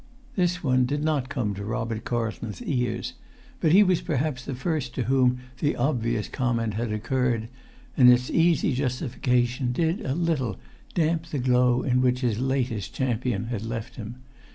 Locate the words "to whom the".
4.95-5.75